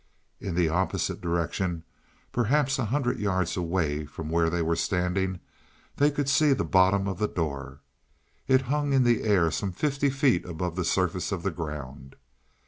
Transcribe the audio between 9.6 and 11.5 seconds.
fifty feet above the surface of